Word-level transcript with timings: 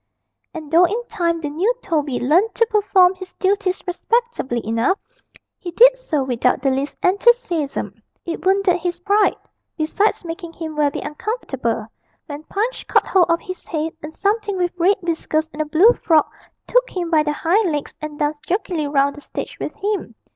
And 0.51 0.71
though 0.71 0.85
in 0.85 1.05
time 1.05 1.41
the 1.41 1.49
new 1.51 1.71
Toby 1.83 2.19
learnt 2.19 2.55
to 2.55 2.65
perform 2.71 3.13
his 3.13 3.33
duties 3.33 3.83
respectably 3.85 4.65
enough, 4.65 4.97
he 5.59 5.69
did 5.69 5.95
so 5.95 6.23
without 6.23 6.63
the 6.63 6.71
least 6.71 6.97
enthusiasm: 7.03 8.01
it 8.25 8.43
wounded 8.43 8.77
his 8.77 8.97
pride 8.97 9.37
besides 9.77 10.25
making 10.25 10.53
him 10.53 10.75
very 10.75 11.01
uncomfortable 11.01 11.85
when 12.25 12.41
Punch 12.45 12.87
caught 12.87 13.05
hold 13.05 13.29
of 13.29 13.41
his 13.41 13.67
head, 13.67 13.93
and 14.01 14.15
something 14.15 14.57
with 14.57 14.73
red 14.75 14.97
whiskers 15.01 15.47
and 15.53 15.61
a 15.61 15.65
blue 15.65 15.93
frock 15.93 16.31
took 16.65 16.89
him 16.89 17.11
by 17.11 17.21
the 17.21 17.33
hind 17.33 17.71
legs, 17.71 17.93
and 18.01 18.17
danced 18.17 18.43
jerkily 18.47 18.87
round 18.87 19.15
the 19.17 19.21
stage 19.21 19.55
with 19.59 19.75
him. 19.75 20.15